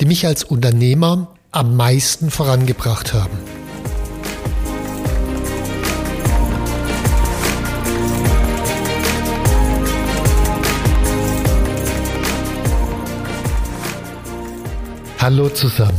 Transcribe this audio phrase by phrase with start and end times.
[0.00, 3.38] die mich als Unternehmer am meisten vorangebracht haben.
[15.18, 15.98] Hallo zusammen,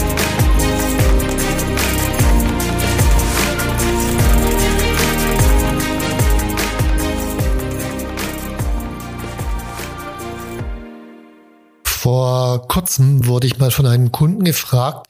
[12.01, 15.05] Vor kurzem wurde ich mal von einem Kunden gefragt,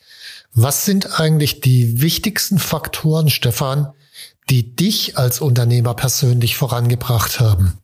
[0.54, 3.94] was sind eigentlich die wichtigsten Faktoren, Stefan,
[4.50, 7.78] die dich als Unternehmer persönlich vorangebracht haben?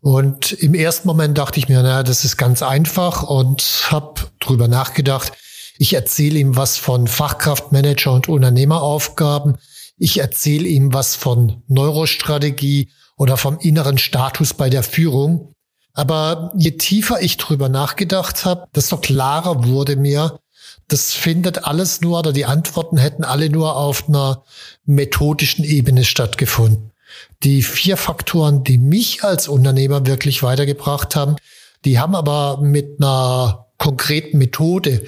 [0.00, 4.68] Und im ersten Moment dachte ich mir, naja, das ist ganz einfach und habe drüber
[4.68, 5.34] nachgedacht.
[5.76, 9.58] Ich erzähle ihm was von Fachkraftmanager und Unternehmeraufgaben.
[9.98, 15.52] Ich erzähle ihm was von Neurostrategie oder vom inneren Status bei der Führung.
[15.96, 20.38] Aber je tiefer ich drüber nachgedacht habe, desto klarer wurde mir,
[20.88, 24.44] das findet alles nur oder die Antworten hätten alle nur auf einer
[24.84, 26.92] methodischen Ebene stattgefunden.
[27.42, 31.36] Die vier Faktoren, die mich als Unternehmer wirklich weitergebracht haben,
[31.86, 35.00] die haben aber mit einer konkreten Methode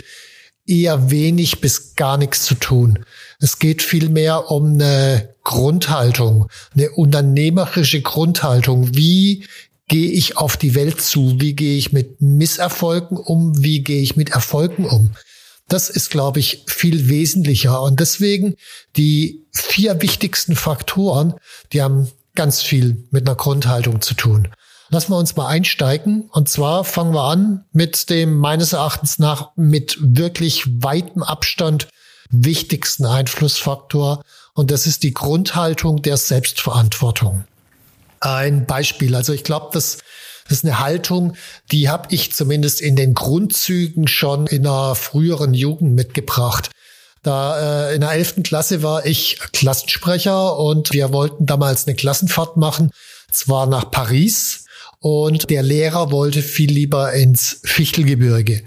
[0.67, 3.05] eher wenig bis gar nichts zu tun.
[3.41, 8.97] Es geht vielmehr um eine Grundhaltung, eine unternehmerische Grundhaltung.
[8.97, 9.47] Wie
[9.89, 11.41] gehe ich auf die Welt zu?
[11.41, 13.63] Wie gehe ich mit Misserfolgen um?
[13.63, 15.11] Wie gehe ich mit Erfolgen um?
[15.67, 17.83] Das ist, glaube ich, viel wesentlicher.
[17.83, 18.55] Und deswegen
[18.97, 21.35] die vier wichtigsten Faktoren,
[21.73, 24.49] die haben ganz viel mit einer Grundhaltung zu tun.
[24.91, 26.31] Lassen wir uns mal einsteigen.
[26.33, 31.89] Und zwar fangen wir an mit dem meines Erachtens nach mit wirklich weitem Abstand
[32.31, 34.23] wichtigsten Einflussfaktor.
[34.55, 37.45] Und das ist die Grundhaltung der Selbstverantwortung
[38.21, 39.15] ein Beispiel.
[39.15, 39.99] Also ich glaube, das,
[40.49, 41.35] das ist eine Haltung,
[41.73, 46.71] die habe ich zumindest in den Grundzügen schon in einer früheren Jugend mitgebracht.
[47.23, 52.57] Da äh, in der elften Klasse war ich Klassensprecher und wir wollten damals eine Klassenfahrt
[52.57, 52.91] machen,
[53.31, 54.65] zwar nach Paris.
[55.01, 58.65] Und der Lehrer wollte viel lieber ins Fichtelgebirge.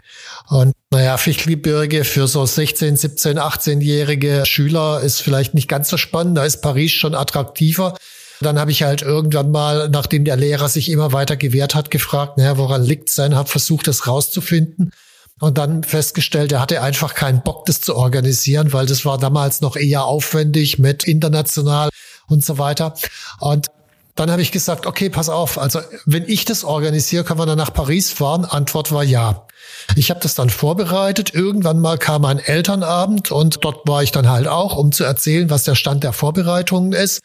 [0.48, 6.38] Und naja, Fichtelgebirge für so 16, 17, 18-jährige Schüler ist vielleicht nicht ganz so spannend.
[6.38, 7.98] Da ist Paris schon attraktiver.
[8.42, 12.38] Dann habe ich halt irgendwann mal, nachdem der Lehrer sich immer weiter gewehrt hat, gefragt,
[12.38, 13.36] naja, woran liegt's denn?
[13.36, 14.92] Habe versucht, das rauszufinden
[15.40, 19.62] und dann festgestellt, er hatte einfach keinen Bock, das zu organisieren, weil das war damals
[19.62, 21.90] noch eher aufwendig mit international
[22.28, 22.94] und so weiter.
[23.40, 23.68] Und
[24.16, 27.58] dann habe ich gesagt, okay, pass auf, also wenn ich das organisiere, können wir dann
[27.58, 28.46] nach Paris fahren?
[28.46, 29.48] Antwort war ja.
[29.96, 31.34] Ich habe das dann vorbereitet.
[31.34, 35.50] Irgendwann mal kam ein Elternabend und dort war ich dann halt auch, um zu erzählen,
[35.50, 37.22] was der Stand der Vorbereitungen ist.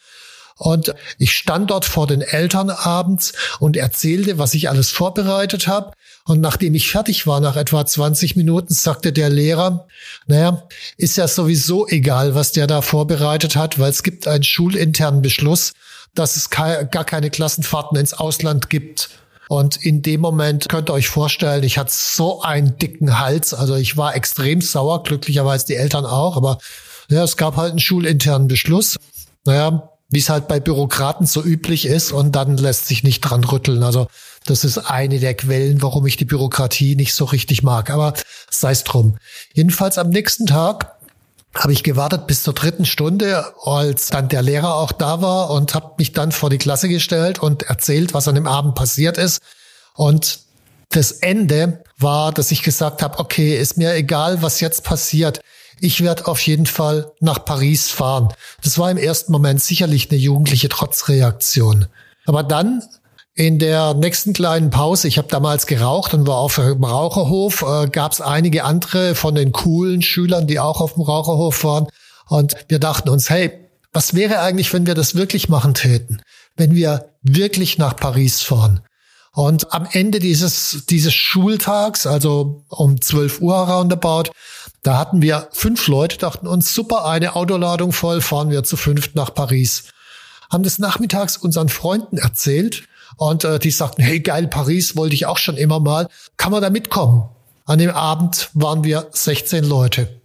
[0.57, 5.93] Und ich stand dort vor den Eltern abends und erzählte, was ich alles vorbereitet habe.
[6.25, 9.87] Und nachdem ich fertig war, nach etwa 20 Minuten, sagte der Lehrer,
[10.25, 10.63] naja,
[10.97, 15.73] ist ja sowieso egal, was der da vorbereitet hat, weil es gibt einen schulinternen Beschluss,
[16.15, 19.09] dass es gar keine Klassenfahrten ins Ausland gibt.
[19.49, 23.53] Und in dem Moment könnt ihr euch vorstellen, ich hatte so einen dicken Hals.
[23.53, 26.35] Also ich war extrem sauer, glücklicherweise die Eltern auch.
[26.35, 26.57] Aber
[27.09, 28.97] ja, es gab halt einen schulinternen Beschluss.
[29.45, 33.43] Naja, wie es halt bei Bürokraten so üblich ist und dann lässt sich nicht dran
[33.43, 33.83] rütteln.
[33.83, 34.07] Also
[34.45, 37.89] das ist eine der Quellen, warum ich die Bürokratie nicht so richtig mag.
[37.89, 38.13] Aber
[38.49, 39.17] sei es drum.
[39.53, 40.97] Jedenfalls am nächsten Tag
[41.53, 45.73] habe ich gewartet bis zur dritten Stunde, als dann der Lehrer auch da war und
[45.73, 49.41] habe mich dann vor die Klasse gestellt und erzählt, was an dem Abend passiert ist.
[49.95, 50.39] Und
[50.89, 55.41] das Ende war, dass ich gesagt habe, okay, ist mir egal, was jetzt passiert
[55.79, 58.33] ich werde auf jeden Fall nach Paris fahren.
[58.63, 61.87] Das war im ersten Moment sicherlich eine jugendliche Trotzreaktion.
[62.25, 62.83] Aber dann
[63.35, 67.87] in der nächsten kleinen Pause, ich habe damals geraucht und war auf dem Raucherhof, äh,
[67.87, 71.87] gab es einige andere von den coolen Schülern, die auch auf dem Raucherhof waren.
[72.27, 73.51] Und wir dachten uns, hey,
[73.93, 76.21] was wäre eigentlich, wenn wir das wirklich machen täten?
[76.55, 78.81] Wenn wir wirklich nach Paris fahren?
[79.33, 84.31] Und am Ende dieses, dieses Schultags, also um 12 Uhr roundabout,
[84.87, 89.15] da hatten wir fünf Leute, dachten uns, super, eine Autoladung voll, fahren wir zu fünft
[89.15, 89.83] nach Paris.
[90.49, 92.83] Haben des Nachmittags unseren Freunden erzählt
[93.17, 96.07] und äh, die sagten, hey geil, Paris wollte ich auch schon immer mal,
[96.37, 97.27] kann man da mitkommen?
[97.65, 100.21] An dem Abend waren wir 16 Leute.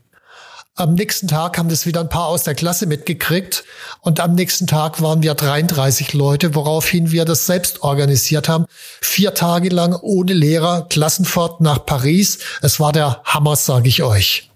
[0.77, 3.65] Am nächsten Tag haben das wieder ein paar aus der Klasse mitgekriegt
[4.01, 8.67] und am nächsten Tag waren wir 33 Leute, woraufhin wir das selbst organisiert haben.
[9.01, 12.39] Vier Tage lang ohne Lehrer, Klassenfahrt nach Paris.
[12.61, 14.51] Es war der Hammer, sage ich euch.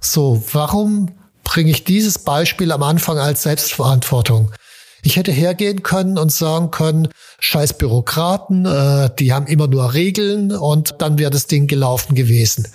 [0.00, 1.12] So, warum
[1.44, 4.52] bringe ich dieses Beispiel am Anfang als Selbstverantwortung?
[5.02, 7.08] Ich hätte hergehen können und sagen können,
[7.38, 12.68] scheiß Bürokraten, äh, die haben immer nur Regeln und dann wäre das Ding gelaufen gewesen.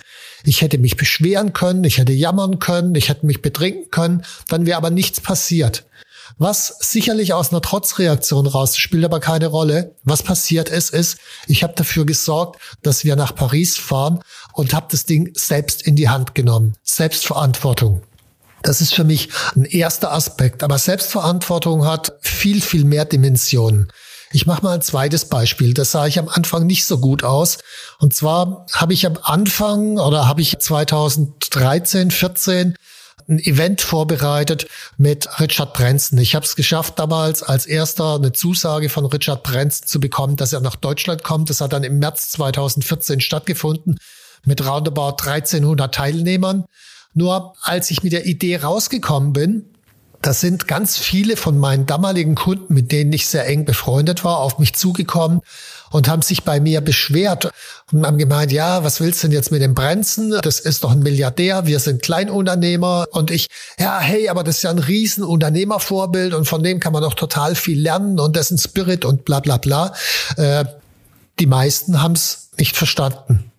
[0.44, 4.66] Ich hätte mich beschweren können, ich hätte jammern können, ich hätte mich betrinken können, dann
[4.66, 5.84] wäre aber nichts passiert.
[6.38, 9.94] Was sicherlich aus einer Trotzreaktion raus spielt aber keine Rolle.
[10.02, 14.20] Was passiert ist, ist, ich habe dafür gesorgt, dass wir nach Paris fahren
[14.52, 16.74] und habe das Ding selbst in die Hand genommen.
[16.82, 18.02] Selbstverantwortung.
[18.62, 20.62] Das ist für mich ein erster Aspekt.
[20.62, 23.92] Aber Selbstverantwortung hat viel, viel mehr Dimensionen.
[24.32, 25.74] Ich mache mal ein zweites Beispiel.
[25.74, 27.58] Das sah ich am Anfang nicht so gut aus.
[28.00, 32.74] Und zwar habe ich am Anfang oder habe ich 2013, 14
[33.28, 34.66] ein Event vorbereitet
[34.96, 36.18] mit Richard Branson.
[36.18, 40.52] Ich habe es geschafft, damals als erster eine Zusage von Richard Branson zu bekommen, dass
[40.52, 41.50] er nach Deutschland kommt.
[41.50, 43.98] Das hat dann im März 2014 stattgefunden
[44.44, 46.64] mit roundabout 1300 Teilnehmern.
[47.14, 49.73] Nur als ich mit der Idee rausgekommen bin,
[50.24, 54.38] da sind ganz viele von meinen damaligen Kunden, mit denen ich sehr eng befreundet war,
[54.38, 55.42] auf mich zugekommen
[55.90, 57.50] und haben sich bei mir beschwert
[57.92, 60.34] und haben gemeint, ja, was willst du denn jetzt mit dem Brenzen?
[60.40, 63.48] Das ist doch ein Milliardär, wir sind Kleinunternehmer und ich,
[63.78, 67.14] ja, hey, aber das ist ja ein riesen Unternehmervorbild und von dem kann man doch
[67.14, 69.92] total viel lernen und dessen Spirit und bla bla bla.
[70.38, 70.64] Äh,
[71.38, 73.52] die meisten haben es nicht verstanden.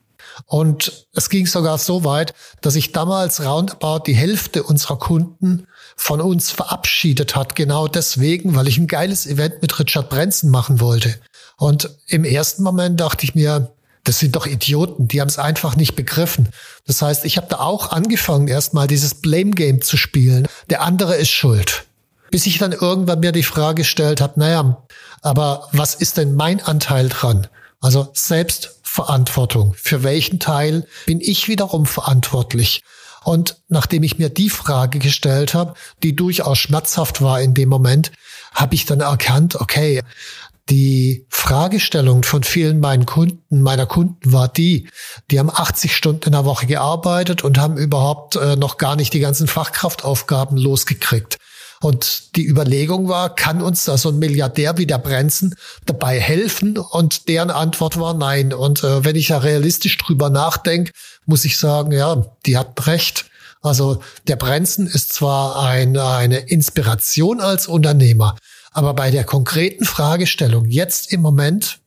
[0.48, 6.22] Und es ging sogar so weit, dass ich damals roundabout die Hälfte unserer Kunden von
[6.22, 11.16] uns verabschiedet hat, genau deswegen, weil ich ein geiles Event mit Richard Branson machen wollte.
[11.58, 13.72] Und im ersten Moment dachte ich mir,
[14.04, 16.50] das sind doch Idioten, die haben es einfach nicht begriffen.
[16.86, 20.48] Das heißt, ich habe da auch angefangen, erstmal dieses Blame Game zu spielen.
[20.70, 21.86] Der andere ist schuld.
[22.30, 24.86] Bis ich dann irgendwann mir die Frage gestellt habe, naja,
[25.22, 27.48] aber was ist denn mein Anteil dran?
[27.82, 29.74] Also Selbstverantwortung.
[29.76, 32.84] Für welchen Teil bin ich wiederum verantwortlich?
[33.26, 35.74] Und nachdem ich mir die Frage gestellt habe,
[36.04, 38.12] die durchaus schmerzhaft war in dem Moment,
[38.54, 40.04] habe ich dann erkannt, okay,
[40.70, 44.90] die Fragestellung von vielen meinen Kunden, meiner Kunden war die,
[45.32, 49.12] die haben 80 Stunden in der Woche gearbeitet und haben überhaupt äh, noch gar nicht
[49.14, 51.40] die ganzen Fachkraftaufgaben losgekriegt.
[51.82, 55.56] Und die Überlegung war, kann uns da so ein Milliardär wie der Brenzen
[55.86, 56.78] dabei helfen?
[56.78, 58.54] Und deren Antwort war nein.
[58.54, 60.92] Und äh, wenn ich ja realistisch drüber nachdenke,
[61.26, 63.26] muss ich sagen, ja, die hat recht.
[63.62, 68.36] Also der Brenzen ist zwar ein, eine Inspiration als Unternehmer,
[68.72, 71.80] aber bei der konkreten Fragestellung jetzt im Moment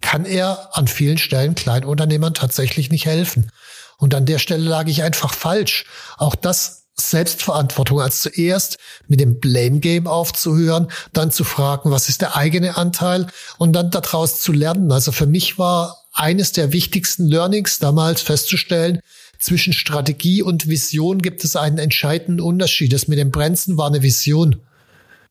[0.00, 3.50] kann er an vielen Stellen Kleinunternehmern tatsächlich nicht helfen.
[3.98, 5.84] Und an der Stelle lag ich einfach falsch.
[6.16, 12.20] Auch das Selbstverantwortung als zuerst mit dem Blame Game aufzuhören, dann zu fragen, was ist
[12.20, 13.26] der eigene Anteil
[13.58, 14.92] und dann daraus zu lernen.
[14.92, 19.00] Also für mich war eines der wichtigsten Learnings damals festzustellen,
[19.40, 22.92] zwischen Strategie und Vision gibt es einen entscheidenden Unterschied.
[22.92, 24.60] Das mit dem Brenzen war eine Vision.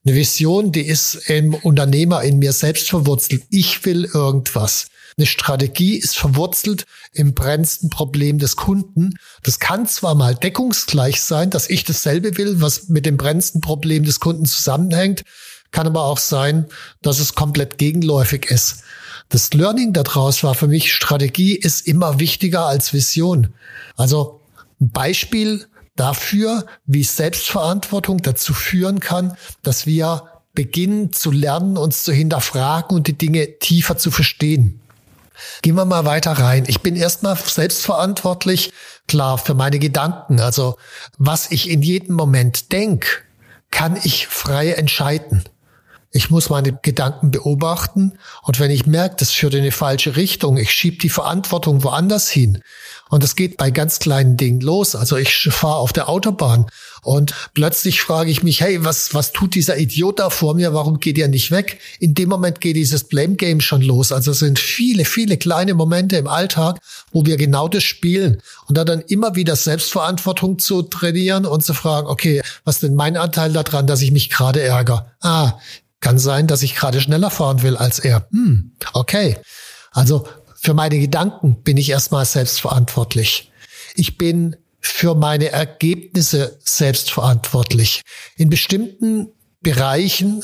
[0.04, 3.44] Eine Vision, die ist im Unternehmer in mir selbst verwurzelt.
[3.52, 4.88] Ich will irgendwas.
[5.20, 9.16] Eine Strategie ist verwurzelt im brennendsten Problem des Kunden.
[9.44, 14.06] Das kann zwar mal deckungsgleich sein, dass ich dasselbe will, was mit dem brennendsten Problem
[14.06, 15.24] des Kunden zusammenhängt,
[15.72, 16.68] kann aber auch sein,
[17.02, 18.84] dass es komplett gegenläufig ist.
[19.28, 23.54] Das Learning daraus war für mich, Strategie ist immer wichtiger als Vision.
[23.98, 24.40] Also
[24.80, 32.14] ein Beispiel dafür, wie Selbstverantwortung dazu führen kann, dass wir beginnen zu lernen, uns zu
[32.14, 34.79] hinterfragen und die Dinge tiefer zu verstehen.
[35.62, 36.64] Gehen wir mal weiter rein.
[36.68, 38.72] Ich bin erstmal selbstverantwortlich,
[39.08, 40.40] klar, für meine Gedanken.
[40.40, 40.78] Also
[41.18, 43.08] was ich in jedem Moment denke,
[43.72, 45.44] kann ich frei entscheiden.
[46.12, 50.58] Ich muss meine Gedanken beobachten und wenn ich merke, das führt in eine falsche Richtung,
[50.58, 52.64] ich schiebe die Verantwortung woanders hin.
[53.10, 54.96] Und das geht bei ganz kleinen Dingen los.
[54.96, 56.68] Also ich fahre auf der Autobahn
[57.02, 60.74] und plötzlich frage ich mich, hey, was, was tut dieser Idiot da vor mir?
[60.74, 61.80] Warum geht er nicht weg?
[62.00, 64.12] In dem Moment geht dieses Blame Game schon los.
[64.12, 66.80] Also es sind viele, viele kleine Momente im Alltag,
[67.12, 68.42] wo wir genau das spielen.
[68.68, 72.96] Und da dann immer wieder Selbstverantwortung zu trainieren und zu fragen, okay, was ist denn
[72.96, 75.12] mein Anteil daran, dass ich mich gerade ärgere?
[75.22, 75.54] Ah,
[76.02, 78.28] Kann sein, dass ich gerade schneller fahren will als er.
[78.32, 79.38] Hm, okay.
[79.92, 83.52] Also für meine Gedanken bin ich erstmal selbstverantwortlich.
[83.96, 88.02] Ich bin für meine Ergebnisse selbstverantwortlich.
[88.36, 89.28] In bestimmten
[89.62, 90.44] Bereichen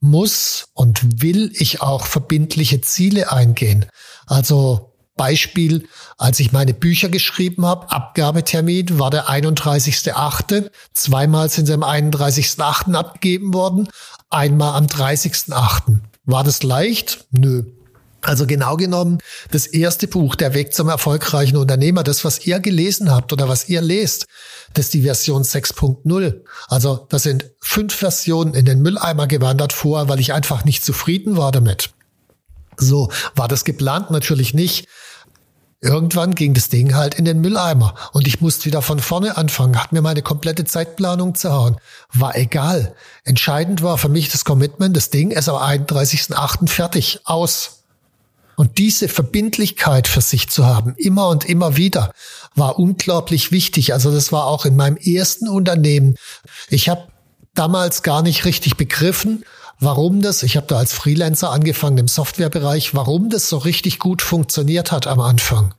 [0.00, 3.86] muss und will ich auch verbindliche Ziele eingehen.
[4.26, 5.86] Also Beispiel,
[6.16, 10.70] als ich meine Bücher geschrieben habe, Abgabetermin war der 31.8.
[10.94, 12.94] Zweimal sind sie am 31.8.
[12.94, 13.88] abgegeben worden,
[14.32, 15.98] einmal am 30.8.
[16.24, 17.26] War das leicht?
[17.30, 17.64] Nö.
[18.24, 19.18] Also genau genommen,
[19.50, 23.68] das erste Buch, Der Weg zum erfolgreichen Unternehmer, das, was ihr gelesen habt oder was
[23.68, 24.26] ihr lest,
[24.74, 26.44] das ist die Version 6.0.
[26.68, 31.36] Also da sind fünf Versionen in den Mülleimer gewandert vor, weil ich einfach nicht zufrieden
[31.36, 31.90] war damit.
[32.76, 34.12] So, war das geplant?
[34.12, 34.86] Natürlich nicht.
[35.84, 39.82] Irgendwann ging das Ding halt in den Mülleimer und ich musste wieder von vorne anfangen,
[39.82, 41.76] hat mir meine komplette Zeitplanung zerhauen.
[42.12, 42.94] War egal.
[43.24, 46.68] Entscheidend war für mich das Commitment, das Ding ist am 31.8.
[46.68, 47.82] fertig, aus.
[48.54, 52.12] Und diese Verbindlichkeit für sich zu haben, immer und immer wieder,
[52.54, 53.92] war unglaublich wichtig.
[53.92, 56.14] Also das war auch in meinem ersten Unternehmen.
[56.68, 57.08] Ich habe
[57.54, 59.44] damals gar nicht richtig begriffen,
[59.82, 64.22] warum das, ich habe da als Freelancer angefangen im Softwarebereich, warum das so richtig gut
[64.22, 65.74] funktioniert hat am Anfang.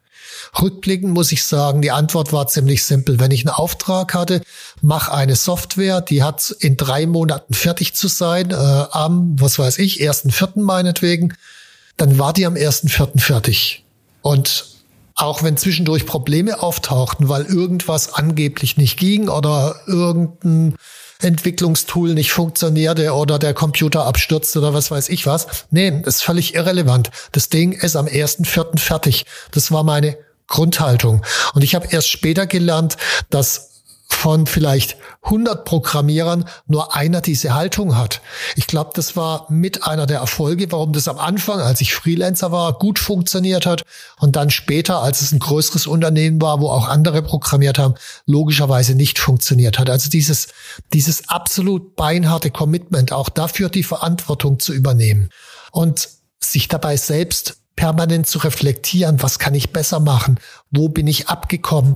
[0.61, 3.19] Rückblickend muss ich sagen, die Antwort war ziemlich simpel.
[3.19, 4.41] Wenn ich einen Auftrag hatte,
[4.81, 9.79] mach eine Software, die hat in drei Monaten fertig zu sein, äh, am, was weiß
[9.79, 11.33] ich, ersten Vierten meinetwegen,
[11.97, 13.83] dann war die am ersten Vierten fertig.
[14.21, 14.65] Und
[15.15, 20.75] auch wenn zwischendurch Probleme auftauchten, weil irgendwas angeblich nicht ging oder irgendein
[21.23, 25.47] Entwicklungstool nicht funktionierte oder der Computer abstürzt oder was weiß ich was.
[25.71, 27.11] Nee, ist völlig irrelevant.
[27.31, 29.25] Das Ding ist am ersten Vierten fertig.
[29.51, 31.23] Das war meine Grundhaltung.
[31.53, 32.97] Und ich habe erst später gelernt,
[33.29, 33.69] dass
[34.07, 38.21] von vielleicht 100 Programmierern nur einer diese Haltung hat.
[38.55, 42.51] Ich glaube, das war mit einer der Erfolge, warum das am Anfang, als ich Freelancer
[42.51, 43.83] war, gut funktioniert hat
[44.19, 48.95] und dann später, als es ein größeres Unternehmen war, wo auch andere programmiert haben, logischerweise
[48.95, 49.89] nicht funktioniert hat.
[49.89, 50.47] Also dieses,
[50.91, 55.29] dieses absolut beinharte Commitment, auch dafür die Verantwortung zu übernehmen
[55.71, 60.39] und sich dabei selbst permanent zu reflektieren, was kann ich besser machen,
[60.71, 61.95] wo bin ich abgekommen,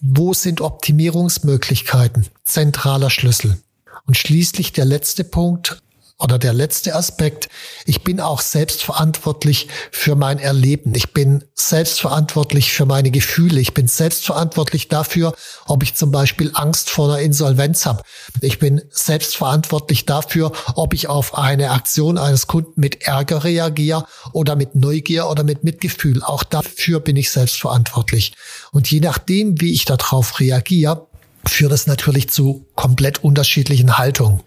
[0.00, 3.58] wo sind Optimierungsmöglichkeiten, zentraler Schlüssel.
[4.06, 5.82] Und schließlich der letzte Punkt,
[6.20, 7.48] oder der letzte Aspekt,
[7.86, 10.94] ich bin auch selbstverantwortlich für mein Erleben.
[10.94, 13.60] Ich bin selbstverantwortlich für meine Gefühle.
[13.60, 15.34] Ich bin selbstverantwortlich dafür,
[15.66, 18.02] ob ich zum Beispiel Angst vor einer Insolvenz habe.
[18.40, 24.56] Ich bin selbstverantwortlich dafür, ob ich auf eine Aktion eines Kunden mit Ärger reagiere oder
[24.56, 26.22] mit Neugier oder mit Mitgefühl.
[26.22, 28.34] Auch dafür bin ich selbstverantwortlich.
[28.72, 31.06] Und je nachdem, wie ich darauf reagiere,
[31.46, 34.42] führt es natürlich zu komplett unterschiedlichen Haltungen.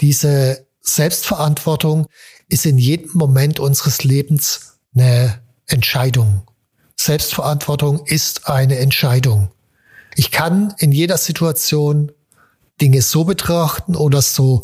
[0.00, 2.06] Diese Selbstverantwortung
[2.48, 6.42] ist in jedem Moment unseres Lebens eine Entscheidung.
[6.96, 9.50] Selbstverantwortung ist eine Entscheidung.
[10.14, 12.12] Ich kann in jeder Situation
[12.80, 14.62] Dinge so betrachten oder so.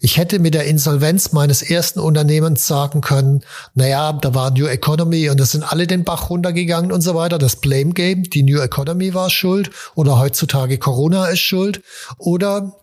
[0.00, 3.42] Ich hätte mit der Insolvenz meines ersten Unternehmens sagen können,
[3.74, 7.36] naja, da war New Economy und da sind alle den Bach runtergegangen und so weiter.
[7.36, 11.82] Das Blame Game, die New Economy war schuld oder heutzutage Corona ist schuld.
[12.16, 12.76] Oder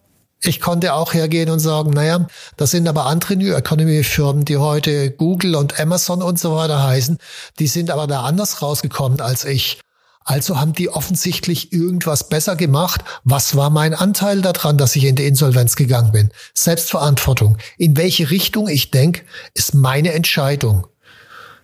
[0.48, 4.58] ich konnte auch hergehen und sagen, naja, das sind aber andere New Economy Firmen, die
[4.58, 7.18] heute Google und Amazon und so weiter heißen.
[7.60, 9.80] Die sind aber da anders rausgekommen als ich.
[10.28, 13.02] Also haben die offensichtlich irgendwas besser gemacht.
[13.24, 16.32] Was war mein Anteil daran, dass ich in die Insolvenz gegangen bin?
[16.56, 17.60] Selbstverantwortung.
[17.78, 19.22] In welche Richtung ich denke,
[19.54, 20.88] ist meine Entscheidung.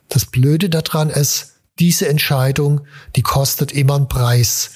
[0.10, 2.82] Das Blöde daran ist, diese Entscheidung,
[3.16, 4.72] die kostet immer einen Preis.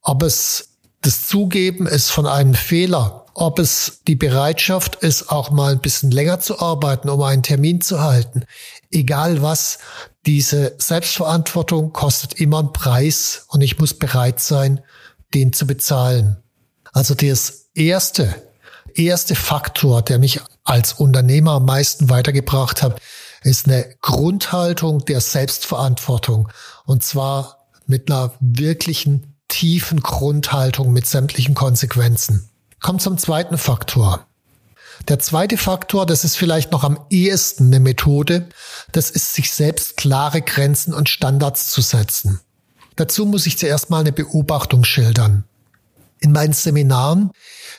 [0.00, 0.70] Ob es
[1.02, 6.10] das Zugeben ist von einem Fehler ob es die Bereitschaft ist, auch mal ein bisschen
[6.10, 8.44] länger zu arbeiten, um einen Termin zu halten.
[8.90, 9.78] Egal was,
[10.26, 14.80] diese Selbstverantwortung kostet immer einen Preis und ich muss bereit sein,
[15.34, 16.36] den zu bezahlen.
[16.92, 18.34] Also das erste,
[18.94, 23.00] erste Faktor, der mich als Unternehmer am meisten weitergebracht hat,
[23.42, 26.48] ist eine Grundhaltung der Selbstverantwortung.
[26.84, 32.51] Und zwar mit einer wirklichen tiefen Grundhaltung mit sämtlichen Konsequenzen.
[32.82, 34.26] Kommt zum zweiten Faktor.
[35.08, 38.48] Der zweite Faktor, das ist vielleicht noch am ehesten eine Methode,
[38.90, 42.40] das ist sich selbst klare Grenzen und Standards zu setzen.
[42.96, 45.44] Dazu muss ich zuerst mal eine Beobachtung schildern.
[46.20, 47.30] In meinen Seminaren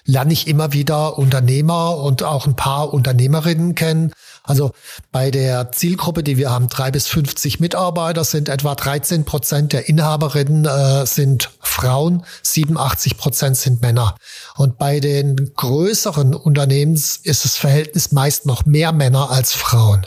[0.05, 4.12] lerne ich immer wieder Unternehmer und auch ein paar Unternehmerinnen kennen.
[4.43, 4.71] Also
[5.12, 9.88] bei der Zielgruppe, die wir haben, drei bis 50 Mitarbeiter, sind etwa 13 Prozent der
[9.88, 14.15] Inhaberinnen äh, sind Frauen, 87 Prozent sind Männer.
[14.55, 20.05] Und bei den größeren Unternehmens ist das Verhältnis meist noch mehr Männer als Frauen.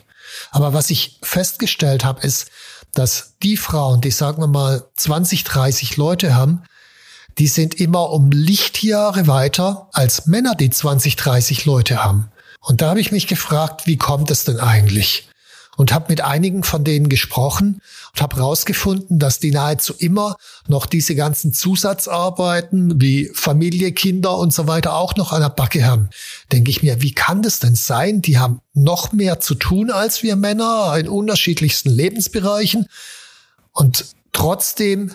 [0.50, 2.48] Aber was ich festgestellt habe, ist,
[2.92, 6.62] dass die Frauen, die sagen wir mal 20, 30 Leute haben,
[7.38, 12.30] die sind immer um Lichtjahre weiter als Männer, die 20, 30 Leute haben.
[12.66, 15.28] Und da habe ich mich gefragt, wie kommt es denn eigentlich?
[15.76, 17.80] Und habe mit einigen von denen gesprochen
[18.12, 24.52] und habe herausgefunden, dass die nahezu immer noch diese ganzen Zusatzarbeiten wie Familie, Kinder und
[24.52, 26.08] so weiter auch noch an der Backe haben.
[26.50, 28.20] Denke ich mir, wie kann das denn sein?
[28.20, 32.86] Die haben noch mehr zu tun als wir Männer in unterschiedlichsten Lebensbereichen
[33.70, 35.14] und trotzdem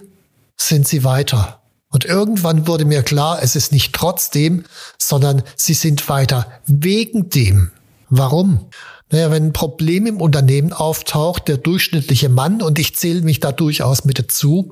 [0.56, 1.61] sind sie weiter.
[1.92, 4.64] Und irgendwann wurde mir klar, es ist nicht trotzdem,
[4.98, 7.72] sondern sie sind weiter wegen dem.
[8.10, 8.68] Warum?
[9.12, 13.52] Naja, wenn ein Problem im Unternehmen auftaucht, der durchschnittliche Mann, und ich zähle mich da
[13.52, 14.72] durchaus mit dazu,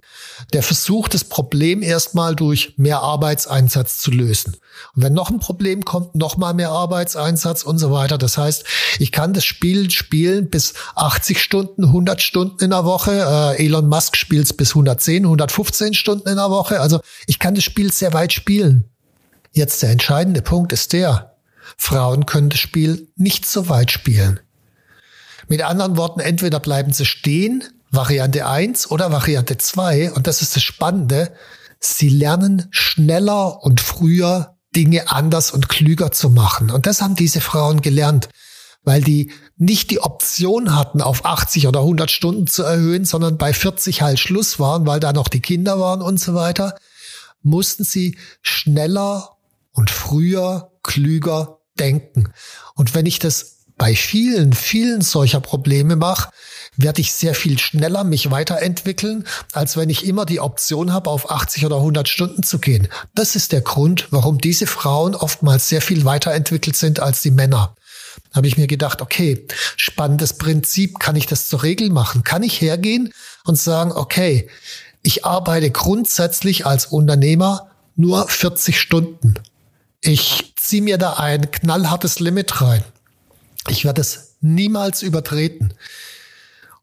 [0.53, 4.58] der versucht, das Problem erstmal durch mehr Arbeitseinsatz zu lösen.
[4.96, 8.17] Und wenn noch ein Problem kommt, noch mal mehr Arbeitseinsatz und so weiter.
[8.17, 8.63] Das heißt,
[9.00, 13.55] ich kann das Spiel spielen bis 80 Stunden, 100 Stunden in der Woche.
[13.58, 16.79] Äh, Elon Musk spielt es bis 110, 115 Stunden in der Woche.
[16.79, 18.86] Also ich kann das Spiel sehr weit spielen.
[19.51, 21.36] Jetzt der entscheidende Punkt ist der,
[21.77, 24.39] Frauen können das Spiel nicht so weit spielen.
[25.48, 30.12] Mit anderen Worten, entweder bleiben sie stehen, Variante 1 oder Variante 2.
[30.13, 31.34] Und das ist das Spannende.
[31.79, 36.69] Sie lernen schneller und früher Dinge anders und klüger zu machen.
[36.69, 38.29] Und das haben diese Frauen gelernt,
[38.84, 43.53] weil die nicht die Option hatten, auf 80 oder 100 Stunden zu erhöhen, sondern bei
[43.53, 46.77] 40 halt Schluss waren, weil da noch die Kinder waren und so weiter,
[47.41, 49.38] mussten sie schneller
[49.72, 52.31] und früher klüger denken.
[52.75, 56.29] Und wenn ich das bei vielen, vielen solcher Probleme mache,
[56.77, 61.29] werde ich sehr viel schneller mich weiterentwickeln, als wenn ich immer die Option habe, auf
[61.29, 62.88] 80 oder 100 Stunden zu gehen.
[63.15, 67.75] Das ist der Grund, warum diese Frauen oftmals sehr viel weiterentwickelt sind als die Männer.
[68.33, 69.45] Habe ich mir gedacht, okay,
[69.75, 72.23] spannendes Prinzip, kann ich das zur Regel machen?
[72.23, 73.13] Kann ich hergehen
[73.45, 74.49] und sagen, okay,
[75.01, 79.36] ich arbeite grundsätzlich als Unternehmer nur 40 Stunden.
[80.01, 82.84] Ich ziehe mir da ein knallhartes Limit rein.
[83.67, 85.73] Ich werde es niemals übertreten.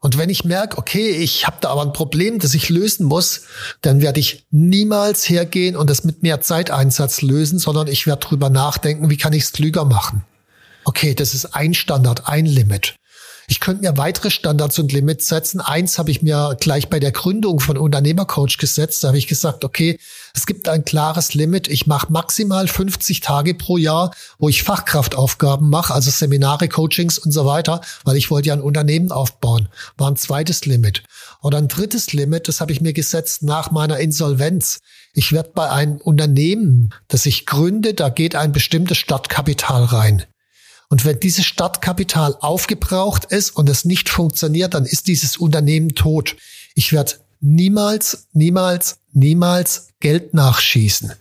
[0.06, 3.40] Und wenn ich merke, okay, ich habe da aber ein Problem, das ich lösen muss,
[3.80, 8.48] dann werde ich niemals hergehen und es mit mehr Zeiteinsatz lösen, sondern ich werde drüber
[8.48, 10.24] nachdenken, wie kann ich es klüger machen.
[10.84, 12.94] Okay, das ist ein Standard, ein Limit.
[13.48, 15.60] Ich könnte mir weitere Standards und Limits setzen.
[15.60, 19.04] Eins habe ich mir gleich bei der Gründung von Unternehmercoach gesetzt.
[19.04, 19.98] Da habe ich gesagt, okay,
[20.34, 21.68] es gibt ein klares Limit.
[21.68, 27.30] Ich mache maximal 50 Tage pro Jahr, wo ich Fachkraftaufgaben mache, also Seminare, Coachings und
[27.30, 29.68] so weiter, weil ich wollte ja ein Unternehmen aufbauen.
[29.96, 31.04] War ein zweites Limit.
[31.42, 34.80] Oder ein drittes Limit, das habe ich mir gesetzt nach meiner Insolvenz.
[35.12, 40.24] Ich werde bei einem Unternehmen, das ich gründe, da geht ein bestimmtes Stadtkapital rein.
[40.88, 46.36] Und wenn dieses Startkapital aufgebraucht ist und es nicht funktioniert, dann ist dieses Unternehmen tot.
[46.74, 51.12] Ich werde niemals, niemals, niemals Geld nachschießen.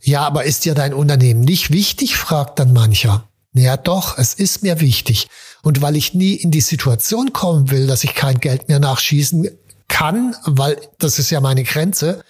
[0.00, 2.16] Ja, aber ist dir dein Unternehmen nicht wichtig?
[2.16, 3.26] fragt dann mancher.
[3.54, 5.28] Ja, doch, es ist mir wichtig.
[5.62, 9.48] Und weil ich nie in die Situation kommen will, dass ich kein Geld mehr nachschießen
[9.88, 12.24] kann, weil das ist ja meine Grenze,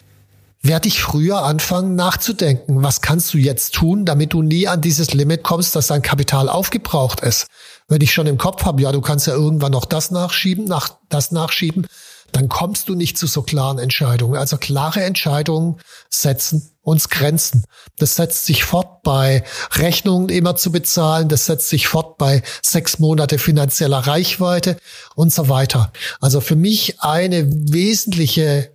[0.65, 5.13] werde ich früher anfangen nachzudenken, was kannst du jetzt tun, damit du nie an dieses
[5.13, 7.47] Limit kommst, dass dein Kapital aufgebraucht ist.
[7.87, 10.97] Wenn ich schon im Kopf habe, ja, du kannst ja irgendwann noch das nachschieben, nach,
[11.11, 11.87] das nachschieben,
[12.33, 14.37] dann kommst du nicht zu so klaren Entscheidungen.
[14.37, 15.77] Also klare Entscheidungen
[16.09, 17.65] setzen uns Grenzen.
[17.99, 21.29] Das setzt sich fort bei Rechnungen immer zu bezahlen.
[21.29, 24.79] Das setzt sich fort bei sechs Monate finanzieller Reichweite
[25.15, 25.93] und so weiter.
[26.21, 28.74] Also für mich eine wesentliche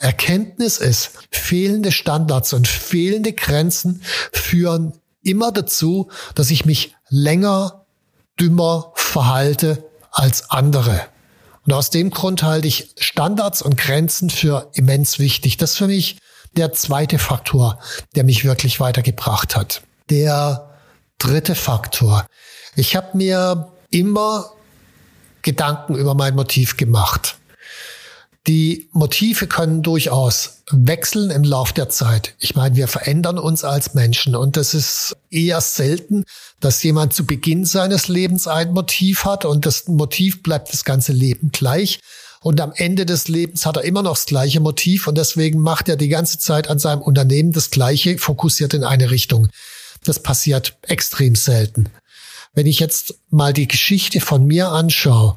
[0.00, 7.86] Erkenntnis ist, fehlende Standards und fehlende Grenzen führen immer dazu, dass ich mich länger
[8.40, 11.00] dümmer verhalte als andere.
[11.66, 15.56] Und aus dem Grund halte ich Standards und Grenzen für immens wichtig.
[15.58, 16.18] Das ist für mich
[16.56, 17.78] der zweite Faktor,
[18.14, 19.82] der mich wirklich weitergebracht hat.
[20.08, 20.70] Der
[21.18, 22.26] dritte Faktor.
[22.74, 24.52] Ich habe mir immer
[25.42, 27.37] Gedanken über mein Motiv gemacht.
[28.48, 32.34] Die Motive können durchaus wechseln im Lauf der Zeit.
[32.38, 36.24] Ich meine, wir verändern uns als Menschen und das ist eher selten,
[36.58, 41.12] dass jemand zu Beginn seines Lebens ein Motiv hat und das Motiv bleibt das ganze
[41.12, 42.00] Leben gleich,
[42.40, 45.88] und am Ende des Lebens hat er immer noch das gleiche Motiv und deswegen macht
[45.88, 49.48] er die ganze Zeit an seinem Unternehmen das gleiche, fokussiert in eine Richtung.
[50.04, 51.88] Das passiert extrem selten.
[52.54, 55.36] Wenn ich jetzt mal die Geschichte von mir anschaue,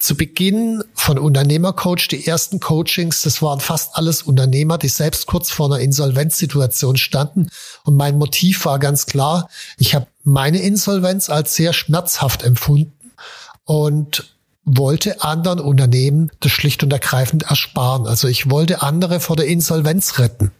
[0.00, 5.50] zu Beginn von Unternehmercoach, die ersten Coachings, das waren fast alles Unternehmer, die selbst kurz
[5.50, 7.48] vor einer Insolvenzsituation standen.
[7.84, 13.12] Und mein Motiv war ganz klar, ich habe meine Insolvenz als sehr schmerzhaft empfunden
[13.64, 14.34] und
[14.64, 18.06] wollte anderen Unternehmen das schlicht und ergreifend ersparen.
[18.06, 20.50] Also ich wollte andere vor der Insolvenz retten.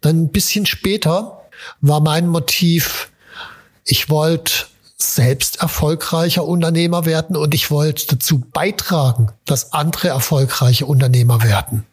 [0.00, 1.42] Dann ein bisschen später
[1.80, 3.10] war mein Motiv,
[3.84, 4.66] ich wollte
[5.04, 11.86] selbst erfolgreicher Unternehmer werden und ich wollte dazu beitragen, dass andere erfolgreiche Unternehmer werden.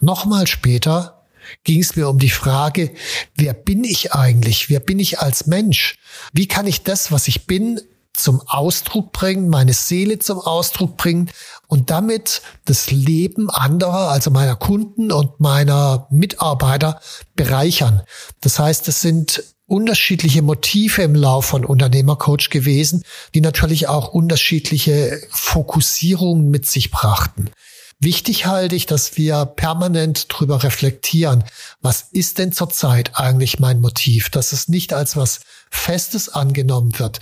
[0.00, 1.22] Nochmal später
[1.64, 2.92] ging es mir um die Frage,
[3.36, 4.68] wer bin ich eigentlich?
[4.70, 5.96] Wer bin ich als Mensch?
[6.32, 7.80] Wie kann ich das, was ich bin,
[8.14, 11.30] zum Ausdruck bringen, meine Seele zum Ausdruck bringen
[11.66, 17.00] und damit das Leben anderer, also meiner Kunden und meiner Mitarbeiter
[17.36, 18.02] bereichern.
[18.40, 23.04] Das heißt, es sind unterschiedliche Motive im Lauf von Unternehmercoach gewesen,
[23.34, 27.50] die natürlich auch unterschiedliche Fokussierungen mit sich brachten.
[27.98, 31.44] Wichtig halte ich, dass wir permanent drüber reflektieren,
[31.80, 37.20] was ist denn zurzeit eigentlich mein Motiv, dass es nicht als was Festes angenommen wird,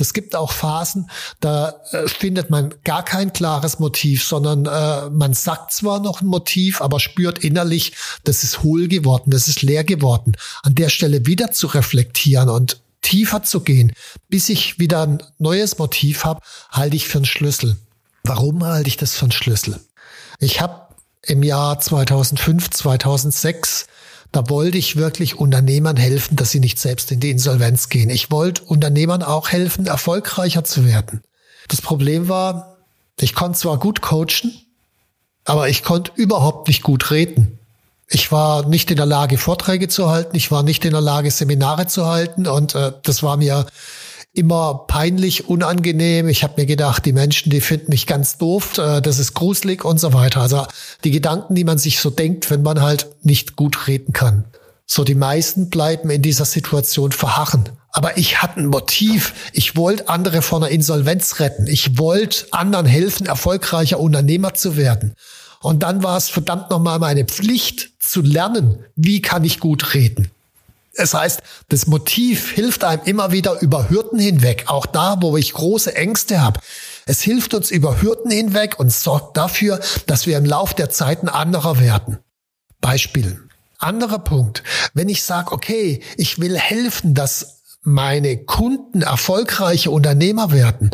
[0.00, 1.10] es gibt auch Phasen,
[1.40, 6.26] da äh, findet man gar kein klares Motiv, sondern äh, man sagt zwar noch ein
[6.26, 7.92] Motiv, aber spürt innerlich,
[8.24, 10.36] das ist hohl geworden, das ist leer geworden.
[10.62, 13.92] An der Stelle wieder zu reflektieren und tiefer zu gehen,
[14.28, 17.76] bis ich wieder ein neues Motiv habe, halte ich für einen Schlüssel.
[18.24, 19.80] Warum halte ich das für einen Schlüssel?
[20.38, 20.88] Ich habe
[21.22, 23.86] im Jahr 2005, 2006
[24.32, 28.10] da wollte ich wirklich Unternehmern helfen, dass sie nicht selbst in die Insolvenz gehen.
[28.10, 31.22] Ich wollte Unternehmern auch helfen, erfolgreicher zu werden.
[31.68, 32.76] Das Problem war,
[33.18, 34.52] ich konnte zwar gut coachen,
[35.44, 37.58] aber ich konnte überhaupt nicht gut reden.
[38.08, 40.36] Ich war nicht in der Lage, Vorträge zu halten.
[40.36, 42.46] Ich war nicht in der Lage, Seminare zu halten.
[42.46, 43.66] Und äh, das war mir
[44.32, 46.28] immer peinlich, unangenehm.
[46.28, 49.84] Ich habe mir gedacht, die Menschen, die finden mich ganz doof, äh, das ist gruselig
[49.84, 50.40] und so weiter.
[50.40, 50.66] Also
[51.04, 54.44] die Gedanken, die man sich so denkt, wenn man halt nicht gut reden kann.
[54.86, 57.68] So die meisten bleiben in dieser Situation verharren.
[57.92, 59.50] Aber ich hatte ein Motiv.
[59.52, 61.66] Ich wollte andere vor einer Insolvenz retten.
[61.66, 65.14] Ich wollte anderen helfen, erfolgreicher Unternehmer zu werden.
[65.60, 70.30] Und dann war es verdammt nochmal meine Pflicht zu lernen, wie kann ich gut reden.
[70.94, 75.52] Es heißt, das Motiv hilft einem immer wieder über Hürden hinweg, auch da, wo ich
[75.52, 76.60] große Ängste habe.
[77.06, 81.28] Es hilft uns über Hürden hinweg und sorgt dafür, dass wir im Lauf der Zeiten
[81.28, 82.18] anderer werden.
[82.80, 83.40] Beispiel.
[83.78, 84.62] Anderer Punkt.
[84.92, 90.90] Wenn ich sage, okay, ich will helfen, dass meine Kunden erfolgreiche Unternehmer werden,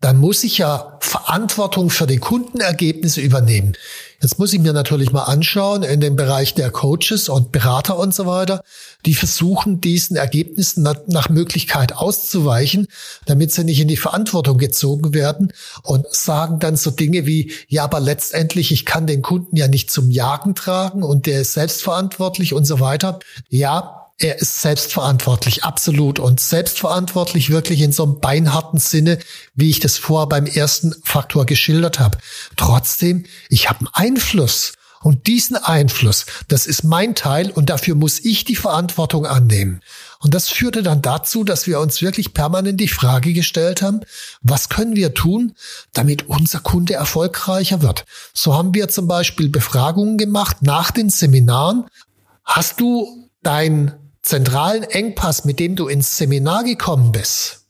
[0.00, 3.72] dann muss ich ja Verantwortung für die Kundenergebnisse übernehmen.
[4.20, 8.14] Jetzt muss ich mir natürlich mal anschauen in dem Bereich der Coaches und Berater und
[8.14, 8.62] so weiter,
[9.04, 12.88] die versuchen, diesen Ergebnissen nach Möglichkeit auszuweichen,
[13.26, 17.84] damit sie nicht in die Verantwortung gezogen werden und sagen dann so Dinge wie, ja,
[17.84, 22.54] aber letztendlich, ich kann den Kunden ja nicht zum Jagen tragen und der ist selbstverantwortlich
[22.54, 23.18] und so weiter.
[23.48, 26.18] Ja, er ist selbstverantwortlich, absolut.
[26.18, 29.18] Und selbstverantwortlich wirklich in so einem beinharten Sinne,
[29.54, 32.18] wie ich das vorher beim ersten Faktor geschildert habe.
[32.56, 34.72] Trotzdem, ich habe einen Einfluss.
[35.02, 39.80] Und diesen Einfluss, das ist mein Teil und dafür muss ich die Verantwortung annehmen.
[40.18, 44.00] Und das führte dann dazu, dass wir uns wirklich permanent die Frage gestellt haben,
[44.40, 45.54] was können wir tun,
[45.92, 48.04] damit unser Kunde erfolgreicher wird?
[48.32, 51.86] So haben wir zum Beispiel Befragungen gemacht nach den Seminaren.
[52.44, 57.66] Hast du dein zentralen Engpass, mit dem du ins Seminar gekommen bist,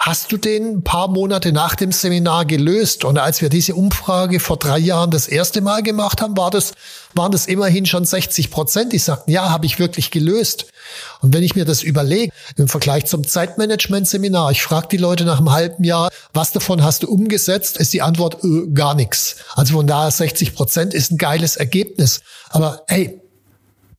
[0.00, 3.04] hast du den ein paar Monate nach dem Seminar gelöst?
[3.04, 6.72] Und als wir diese Umfrage vor drei Jahren das erste Mal gemacht haben, war das,
[7.14, 10.66] waren das immerhin schon 60 Prozent, die sagten, ja, habe ich wirklich gelöst.
[11.20, 15.38] Und wenn ich mir das überlege, im Vergleich zum Zeitmanagement-Seminar, ich frage die Leute nach
[15.38, 19.36] einem halben Jahr, was davon hast du umgesetzt, ist die Antwort äh, gar nichts.
[19.54, 22.22] Also von daher 60 Prozent ist ein geiles Ergebnis.
[22.48, 23.19] Aber hey,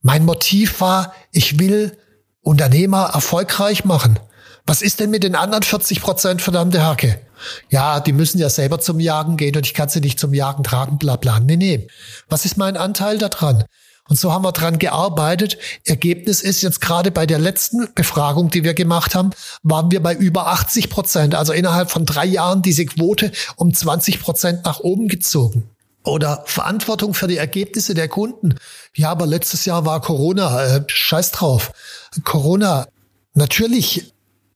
[0.02, 1.98] mein Motiv war, ich will
[2.42, 4.20] Unternehmer erfolgreich machen.
[4.66, 7.20] Was ist denn mit den anderen 40 Prozent, verdammte Hacke?
[7.70, 10.64] Ja, die müssen ja selber zum Jagen gehen und ich kann sie nicht zum Jagen
[10.64, 11.40] tragen, bla bla.
[11.40, 11.88] Nee, nee.
[12.30, 13.66] Was ist mein Anteil daran?
[14.08, 15.58] Und so haben wir dran gearbeitet.
[15.86, 19.32] Ergebnis ist jetzt gerade bei der letzten Befragung, die wir gemacht haben,
[19.64, 21.36] waren wir bei über 80 Prozent.
[21.36, 25.70] Also innerhalb von drei Jahren diese Quote um 20 Prozent nach oben gezogen.
[26.04, 28.56] Oder Verantwortung für die Ergebnisse der Kunden.
[28.96, 30.64] Ja, aber letztes Jahr war Corona.
[30.64, 31.72] Äh, scheiß drauf.
[32.24, 32.88] Corona.
[33.34, 34.12] Natürlich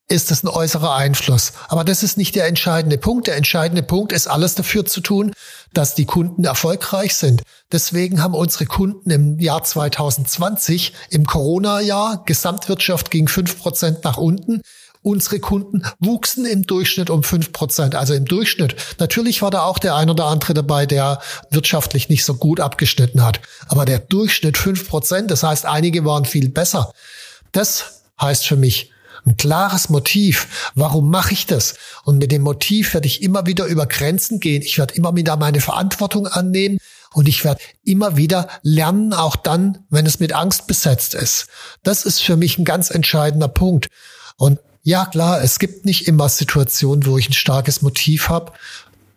[0.08, 1.54] ist es ein äußerer Einfluss.
[1.68, 3.28] Aber das ist nicht der entscheidende Punkt.
[3.28, 5.34] Der entscheidende Punkt ist, alles dafür zu tun,
[5.74, 7.42] dass die Kunden erfolgreich sind.
[7.72, 14.62] Deswegen haben unsere Kunden im Jahr 2020, im Corona-Jahr, Gesamtwirtschaft ging fünf Prozent nach unten.
[15.06, 18.76] Unsere Kunden wuchsen im Durchschnitt um fünf Prozent, also im Durchschnitt.
[18.98, 23.24] Natürlich war da auch der ein oder andere dabei, der wirtschaftlich nicht so gut abgeschnitten
[23.24, 23.40] hat.
[23.68, 26.92] Aber der Durchschnitt fünf Prozent, das heißt, einige waren viel besser.
[27.52, 28.90] Das heißt für mich,
[29.28, 30.72] ein klares Motiv.
[30.74, 31.76] Warum mache ich das?
[32.04, 34.64] Und mit dem Motiv werde ich immer wieder über Grenzen gehen.
[34.64, 36.80] Ich werde immer wieder meine Verantwortung annehmen.
[37.14, 41.46] Und ich werde immer wieder lernen, auch dann, wenn es mit Angst besetzt ist.
[41.84, 43.90] Das ist für mich ein ganz entscheidender Punkt.
[44.38, 48.52] Und ja, klar, es gibt nicht immer Situationen, wo ich ein starkes Motiv habe.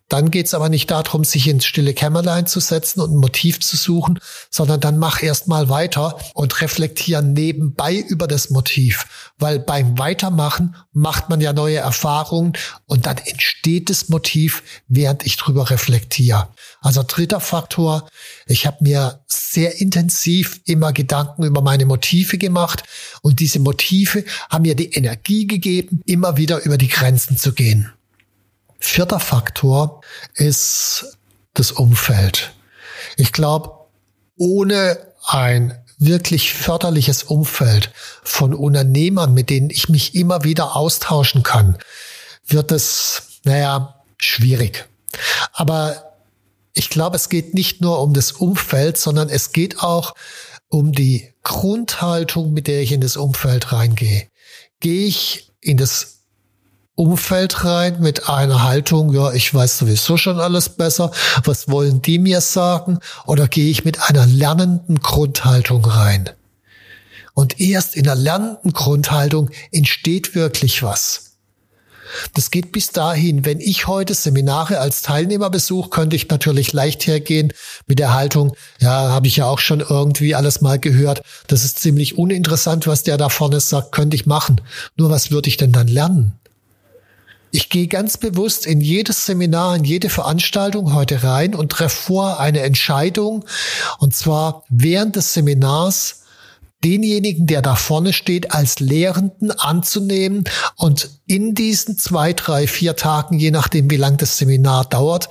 [0.09, 3.77] Dann geht's aber nicht darum, sich ins stille Kämmerlein zu setzen und ein Motiv zu
[3.77, 9.07] suchen, sondern dann mach erst mal weiter und reflektiere nebenbei über das Motiv.
[9.39, 12.55] Weil beim Weitermachen macht man ja neue Erfahrungen
[12.87, 16.49] und dann entsteht das Motiv, während ich drüber reflektiere.
[16.81, 18.09] Also dritter Faktor,
[18.47, 22.83] ich habe mir sehr intensiv immer Gedanken über meine Motive gemacht
[23.21, 27.93] und diese Motive haben mir die Energie gegeben, immer wieder über die Grenzen zu gehen.
[28.79, 30.03] Vierter Faktor
[30.35, 31.19] ist
[31.55, 32.53] das Umfeld.
[33.17, 33.73] Ich glaube,
[34.37, 37.91] ohne ein wirklich förderliches Umfeld
[38.23, 41.77] von Unternehmern, mit denen ich mich immer wieder austauschen kann,
[42.47, 44.89] wird es, naja, schwierig.
[45.53, 46.15] Aber
[46.73, 50.15] ich glaube, es geht nicht nur um das Umfeld, sondern es geht auch
[50.69, 54.29] um die Grundhaltung, mit der ich in das Umfeld reingehe.
[54.81, 56.18] Gehe ich in das
[56.99, 61.13] Umfeld rein mit einer Haltung, ja, ich weiß sowieso schon alles besser,
[61.45, 62.99] was wollen die mir sagen?
[63.25, 66.29] Oder gehe ich mit einer lernenden Grundhaltung rein?
[67.35, 71.37] Und erst in der lernenden Grundhaltung entsteht wirklich was.
[72.35, 77.07] Das geht bis dahin, wenn ich heute Seminare als Teilnehmer besuche, könnte ich natürlich leicht
[77.07, 77.53] hergehen
[77.87, 81.23] mit der Haltung, ja, habe ich ja auch schon irgendwie alles mal gehört.
[81.47, 84.61] Das ist ziemlich uninteressant, was der da vorne sagt, könnte ich machen.
[84.97, 86.39] Nur was würde ich denn dann lernen?
[87.51, 92.41] Ich gehe ganz bewusst in jedes Seminar, in jede Veranstaltung heute rein und treffe vor
[92.41, 93.45] eine Entscheidung.
[93.99, 96.23] Und zwar während des Seminars
[96.85, 100.45] denjenigen, der da vorne steht, als Lehrenden anzunehmen
[100.77, 105.29] und in diesen zwei, drei, vier Tagen, je nachdem, wie lang das Seminar dauert,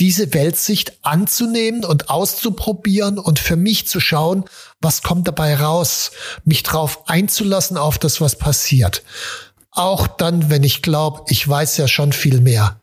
[0.00, 4.44] diese Weltsicht anzunehmen und auszuprobieren und für mich zu schauen,
[4.80, 6.10] was kommt dabei raus,
[6.44, 9.02] mich drauf einzulassen auf das, was passiert.
[9.72, 12.80] Auch dann, wenn ich glaube, ich weiß ja schon viel mehr.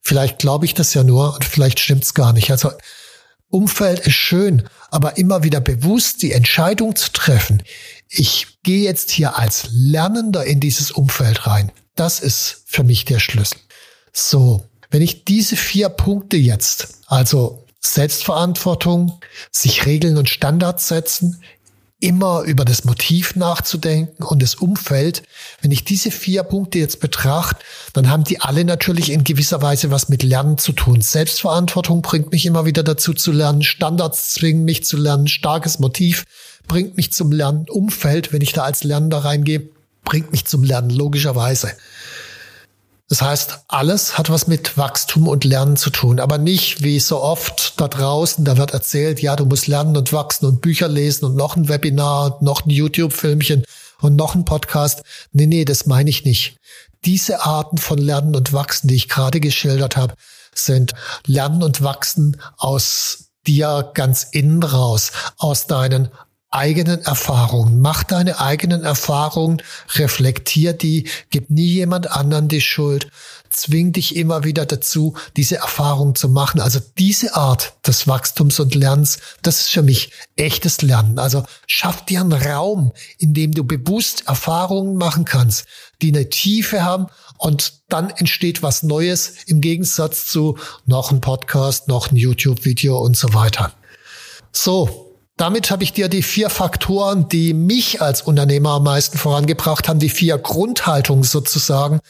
[0.00, 2.50] Vielleicht glaube ich das ja nur und vielleicht stimmt's gar nicht.
[2.50, 2.70] Also
[3.50, 7.62] Umfeld ist schön, aber immer wieder bewusst die Entscheidung zu treffen,
[8.08, 11.72] ich gehe jetzt hier als Lernender in dieses Umfeld rein.
[11.94, 13.58] Das ist für mich der Schlüssel.
[14.12, 19.20] So, wenn ich diese vier Punkte jetzt, also Selbstverantwortung,
[19.50, 21.42] sich Regeln und Standards setzen,
[22.00, 25.22] immer über das Motiv nachzudenken und das Umfeld.
[25.60, 29.90] Wenn ich diese vier Punkte jetzt betrachte, dann haben die alle natürlich in gewisser Weise
[29.90, 31.00] was mit Lernen zu tun.
[31.00, 36.24] Selbstverantwortung bringt mich immer wieder dazu zu lernen, Standards zwingen mich zu lernen, starkes Motiv
[36.68, 39.68] bringt mich zum Lernen, Umfeld, wenn ich da als Lernender reingehe,
[40.04, 41.72] bringt mich zum Lernen, logischerweise.
[43.08, 47.22] Das heißt, alles hat was mit Wachstum und Lernen zu tun, aber nicht wie so
[47.22, 51.24] oft da draußen, da wird erzählt, ja, du musst lernen und wachsen und Bücher lesen
[51.24, 53.64] und noch ein Webinar und noch ein YouTube-Filmchen
[54.02, 55.02] und noch ein Podcast.
[55.32, 56.58] Nee, nee, das meine ich nicht.
[57.06, 60.14] Diese Arten von Lernen und Wachsen, die ich gerade geschildert habe,
[60.54, 60.92] sind
[61.26, 66.08] Lernen und Wachsen aus dir ganz innen raus, aus deinen
[66.50, 67.80] eigenen Erfahrungen.
[67.80, 69.62] Mach deine eigenen Erfahrungen,
[69.94, 73.10] reflektier die, gib nie jemand anderen die Schuld,
[73.50, 76.60] zwing dich immer wieder dazu, diese Erfahrung zu machen.
[76.60, 81.18] Also diese Art des Wachstums und Lernens, das ist für mich echtes Lernen.
[81.18, 85.66] Also schaff dir einen Raum, in dem du bewusst Erfahrungen machen kannst,
[86.00, 91.88] die eine Tiefe haben und dann entsteht was Neues im Gegensatz zu noch ein Podcast,
[91.88, 93.72] noch ein YouTube-Video und so weiter.
[94.52, 95.07] So,
[95.38, 100.00] damit habe ich dir die vier Faktoren, die mich als Unternehmer am meisten vorangebracht haben,
[100.00, 102.00] die vier Grundhaltungen sozusagen,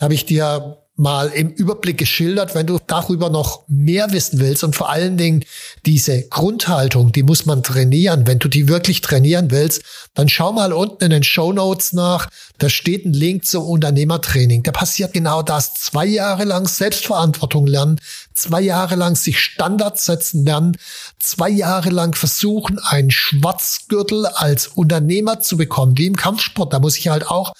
[0.00, 2.54] habe ich dir mal im Überblick geschildert.
[2.56, 5.44] Wenn du darüber noch mehr wissen willst und vor allen Dingen
[5.86, 8.26] diese Grundhaltung, die muss man trainieren.
[8.26, 9.82] Wenn du die wirklich trainieren willst,
[10.14, 12.28] dann schau mal unten in den Show Notes nach.
[12.58, 14.64] Da steht ein Link zum Unternehmertraining.
[14.64, 15.74] Da passiert genau das.
[15.74, 18.00] Zwei Jahre lang Selbstverantwortung lernen,
[18.34, 20.76] zwei Jahre lang sich Standards setzen lernen,
[21.20, 26.72] zwei Jahre lang versuchen, einen Schwarzgürtel als Unternehmer zu bekommen, wie im Kampfsport.
[26.72, 27.52] Da muss ich halt auch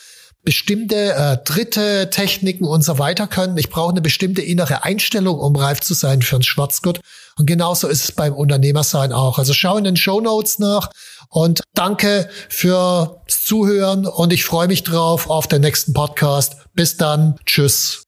[0.42, 3.56] bestimmte äh, dritte Techniken und so weiter können.
[3.58, 7.00] Ich brauche eine bestimmte innere Einstellung, um reif zu sein für einen Schwarzgurt.
[7.36, 9.38] Und genauso ist es beim Unternehmersein auch.
[9.38, 10.90] Also schau in den Show Notes nach
[11.28, 16.56] und danke fürs Zuhören und ich freue mich drauf auf den nächsten Podcast.
[16.74, 17.36] Bis dann.
[17.44, 18.07] Tschüss.